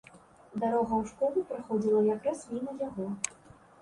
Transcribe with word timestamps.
Дарога 0.61 0.93
ў 1.01 1.03
школу 1.11 1.39
праходзіла 1.51 2.01
якраз 2.15 2.39
міма 2.55 2.75
яго. 2.87 3.07